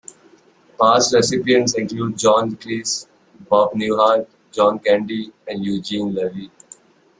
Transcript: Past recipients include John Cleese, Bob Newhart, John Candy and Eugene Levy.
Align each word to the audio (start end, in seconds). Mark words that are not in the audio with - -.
Past 0.81 1.13
recipients 1.13 1.75
include 1.75 2.17
John 2.17 2.55
Cleese, 2.55 3.05
Bob 3.47 3.73
Newhart, 3.75 4.27
John 4.51 4.79
Candy 4.79 5.31
and 5.47 5.63
Eugene 5.63 6.15
Levy. 6.15 6.49